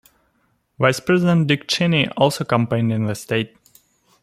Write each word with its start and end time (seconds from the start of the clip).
Vice 0.79 0.99
President 0.99 1.45
Dick 1.45 1.67
Cheney 1.67 2.09
also 2.17 2.43
campaigned 2.43 2.91
in 2.91 3.05
the 3.05 3.13
state. 3.13 3.55